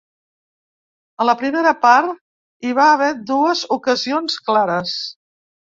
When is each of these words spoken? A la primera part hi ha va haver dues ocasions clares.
A 1.25 1.27
la 1.29 1.35
primera 1.43 1.75
part 1.83 2.17
hi 2.17 2.73
ha 2.75 2.79
va 2.83 2.89
haver 2.97 3.13
dues 3.35 3.63
ocasions 3.79 4.45
clares. 4.51 5.01